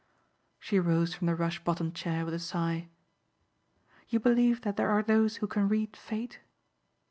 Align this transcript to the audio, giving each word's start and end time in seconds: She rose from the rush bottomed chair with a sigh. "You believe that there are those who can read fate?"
She 0.57 0.79
rose 0.79 1.13
from 1.13 1.27
the 1.27 1.35
rush 1.35 1.63
bottomed 1.63 1.93
chair 1.93 2.25
with 2.25 2.33
a 2.33 2.39
sigh. 2.39 2.89
"You 4.09 4.19
believe 4.19 4.61
that 4.61 4.75
there 4.75 4.89
are 4.89 5.03
those 5.03 5.35
who 5.35 5.47
can 5.47 5.67
read 5.67 5.95
fate?" 5.95 6.39